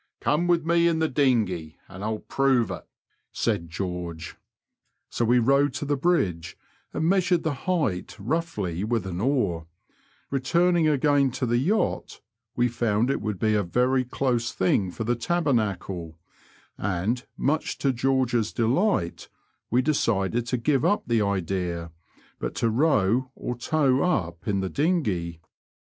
[0.19, 2.87] Come with me in the dinghey, and I'll prove it,"
[3.31, 4.35] said George,
[5.11, 6.57] So we rowed to the bridge
[6.91, 9.67] and measured the height roughly with an oar;
[10.31, 12.19] returning again to the yacht,
[12.55, 16.17] we found it would be a very close thing for the tabernacle,
[16.79, 19.29] and, much o George's delight,
[19.69, 21.91] we decided to give up the idea,
[22.39, 25.39] but to row or tow up in the dinghey.